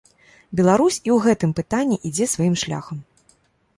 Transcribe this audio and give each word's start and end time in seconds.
Беларусь 0.59 0.95
і 0.95 1.03
ў 1.03 1.17
гэтым 1.27 1.53
пытанні 1.61 2.01
ідзе 2.09 2.25
сваім 2.33 2.55
шляхам. 2.63 2.97